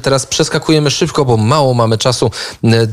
Teraz 0.00 0.26
przeskakujemy 0.26 0.90
szybko, 0.90 1.24
bo 1.24 1.36
mało 1.36 1.74
mamy 1.74 1.98
czasu 1.98 2.30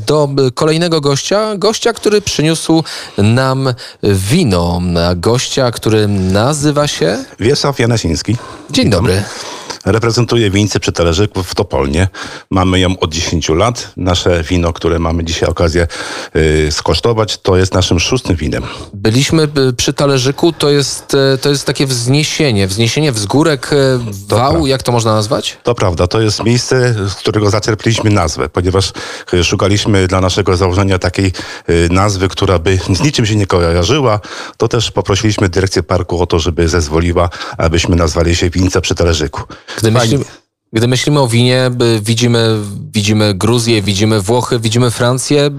do 0.06 0.28
kolejnego 0.54 1.00
gościa. 1.00 1.56
Gościa, 1.56 1.92
który 1.92 2.20
przyniósł 2.20 2.84
nam 3.18 3.74
wino. 4.02 4.80
Gościa, 5.16 5.70
który 5.70 6.08
nazywa 6.08 6.86
się... 6.88 7.24
Wiesław 7.40 7.78
Janasiński. 7.78 8.36
Dzień 8.70 8.90
dobry. 8.90 9.22
Reprezentuję 9.84 10.50
wińce 10.50 10.80
przy 10.80 10.92
talerzyku 10.92 11.42
w 11.42 11.54
Topolnie. 11.54 12.08
Mamy 12.50 12.80
ją 12.80 12.98
od 12.98 13.14
10 13.14 13.48
lat. 13.48 13.92
Nasze 13.96 14.42
wino, 14.42 14.72
które 14.72 14.98
mamy 14.98 15.24
dzisiaj 15.24 15.48
okazję 15.48 15.86
y, 16.36 16.68
skosztować, 16.72 17.38
to 17.38 17.56
jest 17.56 17.74
naszym 17.74 18.00
szóstym 18.00 18.36
winem. 18.36 18.62
Byliśmy 18.94 19.48
y, 19.68 19.72
przy 19.72 19.92
talerzyku, 19.92 20.52
to 20.52 20.70
jest, 20.70 21.14
y, 21.14 21.38
to 21.38 21.50
jest 21.50 21.66
takie 21.66 21.86
wzniesienie, 21.86 22.66
wzniesienie 22.66 23.12
wzgórek 23.12 23.72
y, 23.72 23.98
wał, 24.28 24.66
jak 24.66 24.82
to 24.82 24.92
można 24.92 25.14
nazwać? 25.14 25.56
To 25.62 25.74
prawda, 25.74 26.06
to 26.06 26.20
jest 26.20 26.44
miejsce, 26.44 26.94
z 27.08 27.14
którego 27.14 27.50
zaczerpiliśmy 27.50 28.10
nazwę, 28.10 28.48
ponieważ 28.48 28.92
szukaliśmy 29.42 30.06
dla 30.06 30.20
naszego 30.20 30.56
założenia 30.56 30.98
takiej 30.98 31.32
nazwy, 31.90 32.28
która 32.28 32.58
by 32.58 32.78
z 32.94 33.00
niczym 33.00 33.26
się 33.26 33.36
nie 33.36 33.46
kojarzyła. 33.46 34.20
To 34.56 34.68
też 34.68 34.90
poprosiliśmy 34.90 35.48
dyrekcję 35.48 35.82
parku 35.82 36.22
o 36.22 36.26
to, 36.26 36.38
żeby 36.38 36.68
zezwoliła, 36.68 37.30
abyśmy 37.58 37.96
nazwali 37.96 38.36
się 38.36 38.50
Wińce 38.50 38.80
przy 38.80 38.94
talerzyku. 38.94 39.42
Gdy 39.78 39.90
myślimy, 39.90 40.24
gdy 40.72 40.88
myślimy 40.88 41.20
o 41.20 41.28
winie, 41.28 41.70
widzimy, 42.02 42.58
widzimy 42.92 43.34
Gruzję, 43.34 43.82
widzimy 43.82 44.20
Włochy, 44.20 44.58
widzimy 44.58 44.90
Francję. 44.90 45.50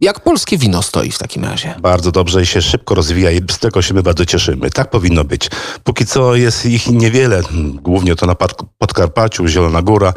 Jak 0.00 0.20
polskie 0.20 0.58
wino 0.58 0.82
stoi 0.82 1.10
w 1.10 1.18
takim 1.18 1.44
razie? 1.44 1.74
Bardzo 1.80 2.12
dobrze 2.12 2.42
i 2.42 2.46
się 2.46 2.62
szybko 2.62 2.94
rozwija 2.94 3.30
i 3.30 3.40
z 3.50 3.58
tego 3.58 3.82
się 3.82 3.94
my 3.94 4.02
bardzo 4.02 4.26
cieszymy. 4.26 4.70
Tak 4.70 4.90
powinno 4.90 5.24
być. 5.24 5.50
Póki 5.84 6.06
co 6.06 6.34
jest 6.34 6.66
ich 6.66 6.86
niewiele, 6.86 7.42
głównie 7.82 8.16
to 8.16 8.26
na 8.26 8.34
Podkarpaciu, 8.78 9.46
Zielona 9.46 9.82
Góra. 9.82 10.12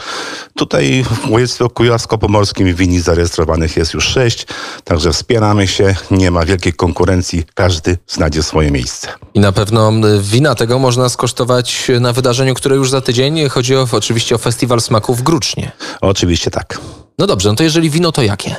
Tutaj 0.56 1.04
w 1.04 1.30
województwie 1.30 1.66
kujawsko-pomorskim 1.66 2.76
wini 2.76 3.00
zarejestrowanych 3.00 3.78
jest 3.78 3.94
już 3.94 4.06
sześć, 4.06 4.48
także 4.84 5.12
wspieramy 5.14 5.68
się, 5.68 5.96
nie 6.12 6.32
ma 6.32 6.46
wielkiej 6.46 6.74
konkurencji, 6.74 7.44
każdy 7.54 7.98
znajdzie 8.08 8.44
swoje 8.44 8.72
miejsce. 8.72 9.08
I 9.34 9.40
na 9.40 9.52
pewno 9.52 9.92
wina 10.22 10.56
tego 10.56 10.80
można 10.80 11.10
skosztować 11.10 11.88
na 12.00 12.14
wydarzeniu, 12.14 12.54
które 12.54 12.76
już 12.76 12.90
za 12.90 13.02
tydzień. 13.02 13.50
Chodzi 13.50 13.76
o, 13.76 13.88
oczywiście 13.92 14.36
o 14.36 14.38
Festiwal 14.38 14.82
Smaków 14.82 15.20
w 15.20 15.24
Grucznie. 15.24 15.72
Oczywiście 16.02 16.52
tak. 16.52 16.80
No 17.18 17.28
dobrze, 17.28 17.50
no 17.50 17.56
to 17.56 17.64
jeżeli 17.64 17.90
wino, 17.90 18.12
to 18.12 18.22
jakie? 18.22 18.56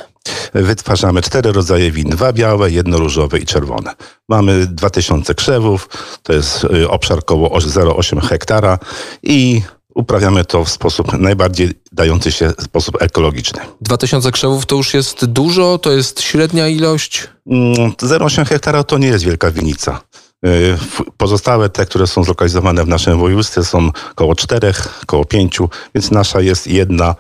Wytwarzamy 0.55 1.23
cztery 1.23 1.53
rodzaje 1.53 1.91
win, 1.91 2.11
dwa 2.11 2.33
białe, 2.33 2.71
jedno 2.71 2.99
różowe 2.99 3.39
i 3.39 3.47
czerwone. 3.47 3.95
Mamy 4.29 4.67
2000 4.67 5.35
krzewów, 5.35 5.89
to 6.23 6.33
jest 6.33 6.65
y, 6.65 6.89
obszar 6.89 7.19
około 7.19 7.59
0,8 7.59 8.21
hektara 8.21 8.79
i 9.23 9.63
uprawiamy 9.95 10.45
to 10.45 10.65
w 10.65 10.71
sposób 10.71 11.19
najbardziej 11.19 11.71
dający 11.93 12.33
się 12.33 12.53
sposób 12.61 13.03
ekologiczny. 13.03 13.61
2000 13.81 14.33
krzewów 14.33 14.67
to 14.67 14.77
już 14.77 14.95
jest 14.95 15.25
dużo, 15.25 15.79
to 15.79 15.93
jest 15.93 16.21
średnia 16.21 16.69
ilość? 16.69 17.29
0,8 17.47 18.33
mm, 18.35 18.47
hektara 18.47 18.85
to 18.85 18.99
nie 18.99 19.09
jest 19.09 19.25
wielka 19.25 19.51
winica. 19.51 20.01
Y, 20.47 20.79
pozostałe 21.17 21.69
te, 21.69 21.87
które 21.87 22.07
są 22.07 22.25
zlokalizowane 22.25 22.85
w 22.85 22.89
naszym 22.89 23.19
województwie 23.19 23.65
są 23.65 23.91
około 24.13 24.35
czterech, 24.35 25.01
około 25.03 25.25
pięciu, 25.25 25.69
więc 25.95 26.11
nasza 26.11 26.41
jest 26.41 26.67
jedna 26.67 27.15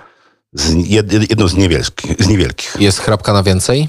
z, 0.55 0.75
jedną 1.31 1.49
z 1.49 1.55
niewielkich, 1.55 2.17
z 2.19 2.29
niewielkich. 2.29 2.77
Jest 2.81 2.99
chrapka 2.99 3.33
na 3.33 3.43
więcej? 3.43 3.89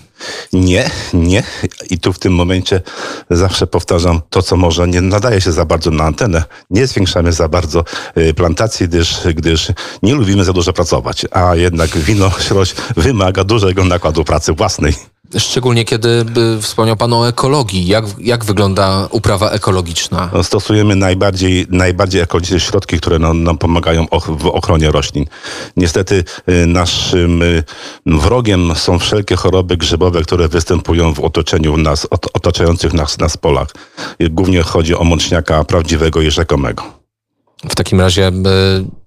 Nie, 0.53 0.89
nie. 1.13 1.43
I 1.89 1.99
tu 1.99 2.13
w 2.13 2.19
tym 2.19 2.33
momencie 2.33 2.81
zawsze 3.29 3.67
powtarzam 3.67 4.21
to, 4.29 4.41
co 4.41 4.57
może 4.57 4.87
nie 4.87 5.01
nadaje 5.01 5.41
się 5.41 5.51
za 5.51 5.65
bardzo 5.65 5.91
na 5.91 6.03
antenę. 6.03 6.43
Nie 6.69 6.87
zwiększamy 6.87 7.33
za 7.33 7.47
bardzo 7.47 7.83
y, 8.17 8.33
plantacji, 8.33 8.87
gdyż, 8.87 9.19
gdyż 9.35 9.71
nie 10.03 10.13
lubimy 10.13 10.43
za 10.43 10.53
dużo 10.53 10.73
pracować, 10.73 11.25
a 11.31 11.55
jednak 11.55 11.97
wino 11.97 12.31
śrość 12.39 12.75
wymaga 12.97 13.43
dużego 13.43 13.85
nakładu 13.85 14.23
pracy 14.23 14.53
własnej. 14.53 15.14
Szczególnie 15.37 15.85
kiedy 15.85 16.25
wspomniał 16.61 16.97
Pan 16.97 17.13
o 17.13 17.27
ekologii. 17.27 17.87
Jak, 17.87 18.05
jak 18.19 18.45
wygląda 18.45 19.07
uprawa 19.11 19.49
ekologiczna? 19.49 20.29
No, 20.33 20.43
stosujemy 20.43 20.95
najbardziej, 20.95 21.67
najbardziej 21.69 22.21
ekologiczne 22.21 22.59
środki, 22.59 22.97
które 22.97 23.19
nam, 23.19 23.43
nam 23.43 23.57
pomagają 23.57 24.05
w 24.39 24.45
ochronie 24.47 24.91
roślin. 24.91 25.25
Niestety 25.77 26.23
y, 26.49 26.65
naszym 26.65 27.41
y, 27.41 27.63
wrogiem 28.05 28.75
są 28.75 28.99
wszelkie 28.99 29.35
choroby 29.35 29.77
grzybowe, 29.77 30.21
które 30.21 30.47
występują 30.47 31.13
w 31.13 31.19
otoczeniu 31.19 31.77
nas, 31.77 32.07
otaczających 32.33 32.93
nas, 32.93 33.19
nas 33.19 33.37
polach. 33.37 33.67
Głównie 34.29 34.63
chodzi 34.63 34.95
o 34.95 35.03
mączniaka 35.03 35.63
prawdziwego 35.63 36.21
i 36.21 36.31
rzekomego. 36.31 36.94
W 37.69 37.75
takim 37.75 38.01
razie, 38.01 38.31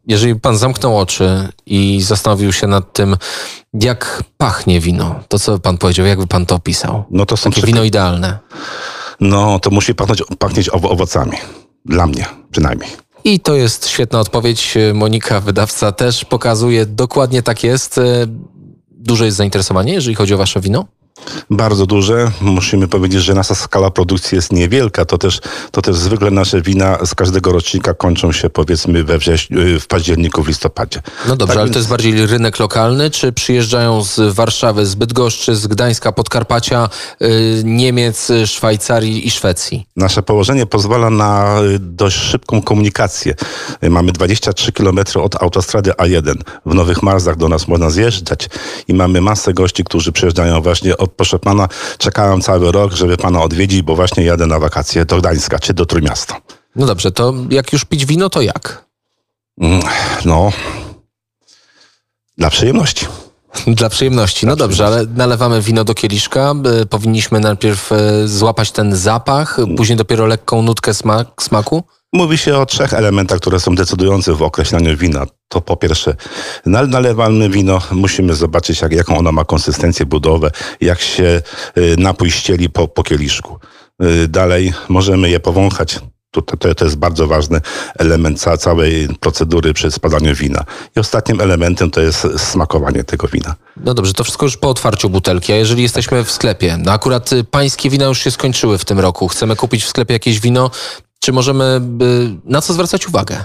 jeżeli 0.07 0.35
pan 0.35 0.57
zamknął 0.57 0.99
oczy 0.99 1.49
i 1.67 2.03
zastanowił 2.03 2.53
się 2.53 2.67
nad 2.67 2.93
tym, 2.93 3.17
jak 3.83 4.23
pachnie 4.37 4.81
wino, 4.81 5.21
to 5.29 5.39
co 5.39 5.59
pan 5.59 5.79
powiedział, 5.79 6.07
jakby 6.07 6.27
pan 6.27 6.47
to 6.47 6.55
opisał? 6.55 7.05
No 7.11 7.27
to 7.27 7.37
są 7.37 7.51
takie 7.51 7.67
wino 7.67 7.85
idealne. 7.85 8.39
No, 9.21 9.59
to 9.59 9.71
musi 9.71 9.95
pachnąć, 9.95 10.23
pachnieć 10.39 10.69
owocami. 10.69 11.37
Dla 11.85 12.07
mnie 12.07 12.27
przynajmniej. 12.51 12.91
I 13.25 13.41
to 13.41 13.55
jest 13.55 13.89
świetna 13.89 14.21
odpowiedź. 14.21 14.75
Monika, 14.95 15.41
wydawca, 15.41 15.93
też 15.93 16.25
pokazuje, 16.25 16.87
dokładnie 16.87 17.43
tak 17.43 17.65
jest. 17.65 18.01
Duże 18.91 19.25
jest 19.25 19.37
zainteresowanie, 19.37 19.93
jeżeli 19.93 20.15
chodzi 20.15 20.35
o 20.35 20.39
wasze 20.39 20.61
wino? 20.61 20.85
Bardzo 21.51 21.87
duże. 21.87 22.31
Musimy 22.41 22.89
powiedzieć, 22.89 23.23
że 23.23 23.35
nasza 23.35 23.55
skala 23.55 23.91
produkcji 23.91 24.37
jest 24.37 24.53
niewielka. 24.53 25.05
To 25.05 25.19
też, 25.19 25.41
to 25.71 25.83
też 25.83 25.97
zwykle 25.97 26.31
nasze 26.31 26.63
wina 26.63 26.99
z 27.07 27.15
każdego 27.15 27.53
rocznika 27.53 27.95
kończą 27.95 28.33
się 28.33 28.51
powiedzmy 28.51 29.05
we 29.05 29.19
wrześniu, 29.19 29.59
w 29.81 29.87
październiku, 29.87 30.43
w 30.43 30.49
listopadzie. 30.49 31.03
No 31.29 31.37
dobrze, 31.37 31.47
tak 31.47 31.57
ale 31.57 31.67
więc... 31.67 31.75
to 31.75 31.79
jest 31.79 31.91
bardziej 31.91 32.27
rynek 32.27 32.59
lokalny, 32.59 33.11
czy 33.11 33.33
przyjeżdżają 33.33 34.05
z 34.05 34.35
Warszawy, 34.35 34.87
z 34.87 34.95
Bydgoszczy, 34.95 35.57
z 35.57 35.67
Gdańska, 35.67 36.13
Podkarpacia, 36.13 36.89
yy, 37.21 37.29
Niemiec, 37.65 38.29
Szwajcarii 38.47 39.27
i 39.27 39.31
Szwecji? 39.31 39.87
Nasze 39.97 40.23
położenie 40.23 40.67
pozwala 40.67 41.11
na 41.11 41.61
y, 41.63 41.79
dość 41.79 42.17
szybką 42.17 42.63
komunikację. 42.63 43.35
Mamy 43.83 44.13
23 44.13 44.73
km 44.73 44.99
od 45.15 45.43
autostrady 45.43 45.91
A1. 45.91 46.35
W 46.67 46.75
Nowych 46.75 47.03
Marzach 47.03 47.37
do 47.37 47.49
nas 47.49 47.69
można 47.69 47.91
zjeżdżać 47.91 48.49
i 48.89 48.95
mamy 48.95 49.21
masę 49.21 49.55
gości, 49.55 49.85
którzy 49.85 50.13
przyjeżdżają 50.13 50.63
właśnie 50.63 50.97
od 50.97 51.08
proszę 51.09 51.39
pana, 51.39 51.69
czekałem 51.99 52.41
cały 52.41 52.73
rok, 52.73 52.93
żeby 52.93 53.17
pana 53.17 53.43
odwiedzić, 53.43 53.83
bo 53.83 53.97
właśnie 53.97 54.25
jadę 54.25 54.47
na 54.47 54.59
wakacje 54.59 55.05
do 55.05 55.19
Gdańska 55.19 55.59
czy 55.59 55.75
do 55.75 55.87
Trójmiasta. 55.87 56.37
No 56.77 56.87
dobrze, 56.87 57.13
to 57.13 57.35
jak 57.51 57.73
już 57.73 57.85
pić 57.85 58.07
wino, 58.07 58.31
to 58.31 58.41
jak? 58.41 58.85
Mm, 59.61 59.83
no, 60.25 60.53
dla 62.39 62.51
przyjemności. 62.51 63.07
Dla 63.67 63.89
przyjemności. 63.89 64.47
No 64.47 64.57
dobrze, 64.57 64.87
ale 64.87 65.07
nalewamy 65.07 65.63
wino 65.63 65.85
do 65.85 65.95
kieliszka. 65.95 66.55
Powinniśmy 66.91 67.41
najpierw 67.41 67.93
e, 67.93 68.29
złapać 68.29 68.73
ten 68.73 68.97
zapach, 68.97 69.57
później 69.77 69.97
dopiero 69.97 70.27
lekką 70.27 70.63
nutkę 70.63 70.95
smak, 70.95 71.43
smaku. 71.43 71.83
Mówi 72.13 72.39
się 72.39 72.57
o 72.57 72.67
trzech 72.67 72.95
elementach, 72.95 73.41
które 73.41 73.61
są 73.61 73.75
decydujące 73.75 74.35
w 74.35 74.43
określaniu 74.43 74.97
wina. 74.97 75.27
To 75.49 75.61
po 75.61 75.77
pierwsze, 75.77 76.17
nalewamy 76.67 77.51
wino, 77.51 77.83
musimy 77.93 78.35
zobaczyć, 78.35 78.81
jak, 78.81 78.93
jaką 78.93 79.19
ona 79.19 79.33
ma 79.33 79.45
konsystencję, 79.45 80.07
budowę, 80.07 80.51
jak 80.81 81.01
się 81.01 81.43
y, 81.79 81.97
napój 81.99 82.31
ścieli 82.31 82.71
po, 82.71 82.89
po 82.89 83.03
kieliszku. 83.03 83.59
Y, 84.03 84.29
dalej 84.29 84.73
możemy 84.89 85.31
je 85.31 85.41
powąchać. 85.41 86.01
To, 86.31 86.43
to, 86.43 86.75
to 86.75 86.85
jest 86.85 86.97
bardzo 86.97 87.27
ważny 87.27 87.61
element 87.99 88.41
ca, 88.41 88.57
całej 88.57 89.09
procedury 89.21 89.75
przy 89.75 89.91
spadaniu 89.91 90.35
wina. 90.35 90.65
I 90.97 91.01
ostatnim 91.01 91.41
elementem 91.41 91.91
to 91.91 92.01
jest 92.01 92.27
smakowanie 92.37 93.05
tego 93.05 93.29
wina. 93.29 93.55
No 93.77 93.95
dobrze, 93.95 94.13
to 94.13 94.25
wszystko 94.25 94.47
już 94.47 94.57
po 94.57 94.71
otwarciu 94.71 95.11
butelki. 95.11 95.53
A 95.53 95.57
jeżeli 95.57 95.83
jesteśmy 95.83 96.25
w 96.25 96.31
sklepie, 96.31 96.77
no 96.77 96.93
akurat 96.93 97.33
y, 97.33 97.45
pańskie 97.45 97.91
wina 97.91 98.05
już 98.05 98.19
się 98.19 98.31
skończyły 98.31 98.79
w 98.79 98.85
tym 98.85 99.01
roku, 99.01 99.29
chcemy 99.29 99.57
kupić 99.57 99.85
w 99.85 99.89
sklepie 99.89 100.15
jakieś 100.15 100.41
wino, 100.41 100.71
czy 101.21 101.33
możemy 101.33 101.81
na 102.45 102.63
co 102.63 102.73
zwracać 102.73 103.09
uwagę? 103.09 103.45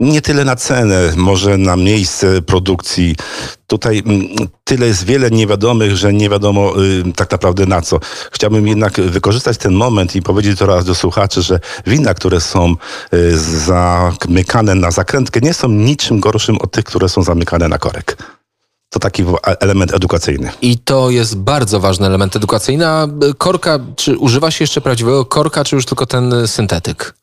nie 0.00 0.22
tyle 0.22 0.44
na 0.44 0.56
cenę, 0.56 1.12
może 1.16 1.56
na 1.56 1.76
miejsce 1.76 2.42
produkcji. 2.42 3.16
Tutaj 3.66 4.02
mm, 4.06 4.28
tyle 4.64 4.86
jest 4.86 5.04
wiele 5.04 5.30
niewiadomych, 5.30 5.96
że 5.96 6.12
nie 6.12 6.30
wiadomo 6.30 6.82
y, 6.82 7.12
tak 7.12 7.30
naprawdę 7.30 7.66
na 7.66 7.82
co. 7.82 8.00
Chciałbym 8.32 8.66
jednak 8.66 9.00
wykorzystać 9.00 9.58
ten 9.58 9.74
moment 9.74 10.16
i 10.16 10.22
powiedzieć 10.22 10.58
to 10.58 10.66
raz 10.66 10.84
do 10.84 10.94
słuchaczy, 10.94 11.42
że 11.42 11.60
wina, 11.86 12.14
które 12.14 12.40
są 12.40 12.74
y, 13.14 13.38
zamykane 13.38 14.74
na 14.74 14.90
zakrętkę, 14.90 15.40
nie 15.40 15.54
są 15.54 15.68
niczym 15.68 16.20
gorszym 16.20 16.58
od 16.58 16.72
tych, 16.72 16.84
które 16.84 17.08
są 17.08 17.22
zamykane 17.22 17.68
na 17.68 17.78
korek. 17.78 18.37
To 18.90 18.98
taki 18.98 19.24
element 19.44 19.94
edukacyjny. 19.94 20.50
I 20.62 20.78
to 20.78 21.10
jest 21.10 21.36
bardzo 21.36 21.80
ważny 21.80 22.06
element 22.06 22.36
edukacyjny. 22.36 22.86
A 22.86 23.08
korka, 23.38 23.78
czy 23.96 24.18
używa 24.18 24.50
się 24.50 24.62
jeszcze 24.62 24.80
prawdziwego 24.80 25.24
korka, 25.24 25.64
czy 25.64 25.76
już 25.76 25.86
tylko 25.86 26.06
ten 26.06 26.48
syntetyk? 26.48 27.14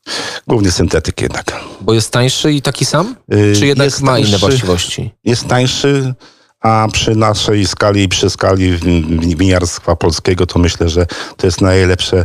Głównie 0.46 0.70
syntetyk 0.70 1.20
jednak. 1.22 1.60
Bo 1.80 1.94
jest 1.94 2.10
tańszy 2.12 2.52
i 2.52 2.62
taki 2.62 2.84
sam? 2.84 3.16
Czy 3.58 3.66
jednak 3.66 3.84
jest 3.84 4.02
ma 4.02 4.12
tańszy, 4.12 4.28
inne 4.28 4.38
właściwości? 4.38 5.10
Jest 5.24 5.48
tańszy, 5.48 6.14
a 6.66 6.88
przy 6.92 7.16
naszej 7.16 7.66
skali, 7.66 8.08
przy 8.08 8.30
skali 8.30 8.78
winiarstwa 9.36 9.96
polskiego, 9.96 10.46
to 10.46 10.58
myślę, 10.58 10.88
że 10.88 11.06
to 11.36 11.46
jest 11.46 11.60
najlepsze, 11.60 12.24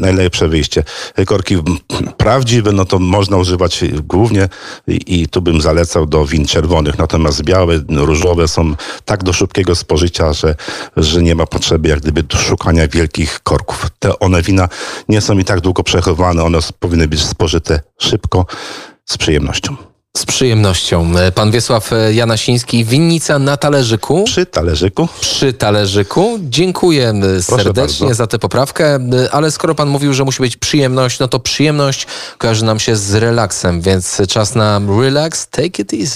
najlepsze 0.00 0.48
wyjście. 0.48 0.84
Korki 1.26 1.56
prawdziwe, 2.16 2.72
no 2.72 2.84
to 2.84 2.98
można 2.98 3.36
używać 3.36 3.84
głównie 3.92 4.48
i, 4.86 5.22
i 5.22 5.28
tu 5.28 5.42
bym 5.42 5.60
zalecał 5.60 6.06
do 6.06 6.26
win 6.26 6.46
czerwonych, 6.46 6.98
natomiast 6.98 7.42
białe, 7.42 7.80
różowe 7.88 8.48
są 8.48 8.74
tak 9.04 9.24
do 9.24 9.32
szybkiego 9.32 9.74
spożycia, 9.74 10.32
że, 10.32 10.54
że 10.96 11.22
nie 11.22 11.34
ma 11.34 11.46
potrzeby 11.46 11.88
jak 11.88 12.00
gdyby 12.00 12.24
szukania 12.36 12.88
wielkich 12.88 13.40
korków. 13.42 13.86
Te 13.98 14.18
one 14.18 14.42
wina 14.42 14.68
nie 15.08 15.20
są 15.20 15.38
i 15.38 15.44
tak 15.44 15.60
długo 15.60 15.82
przechowywane, 15.82 16.44
one 16.44 16.58
powinny 16.78 17.08
być 17.08 17.24
spożyte 17.24 17.80
szybko, 17.98 18.46
z 19.04 19.18
przyjemnością. 19.18 19.95
Z 20.16 20.26
przyjemnością. 20.26 21.12
Pan 21.34 21.50
Wiesław 21.50 21.90
Janasiński, 22.12 22.84
winnica 22.84 23.38
na 23.38 23.56
talerzyku. 23.56 24.24
Przy 24.24 24.46
talerzyku. 24.46 25.08
Przy 25.20 25.52
talerzyku. 25.52 26.38
Dziękuję 26.42 27.14
Proszę 27.46 27.62
serdecznie 27.62 28.06
bardzo. 28.06 28.14
za 28.14 28.26
tę 28.26 28.38
poprawkę, 28.38 28.98
ale 29.32 29.50
skoro 29.50 29.74
pan 29.74 29.88
mówił, 29.88 30.14
że 30.14 30.24
musi 30.24 30.42
być 30.42 30.56
przyjemność, 30.56 31.18
no 31.18 31.28
to 31.28 31.40
przyjemność 31.40 32.06
kojarzy 32.38 32.64
nam 32.64 32.78
się 32.78 32.96
z 32.96 33.14
relaksem, 33.14 33.80
więc 33.80 34.22
czas 34.28 34.54
na 34.54 34.80
relax, 35.00 35.48
take 35.48 35.82
it 35.82 35.94
easy. 35.94 36.14